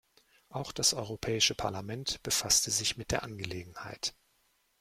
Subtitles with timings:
[0.49, 4.15] Auch das Europäische Parlament befasste sich mit der Angelegenheit.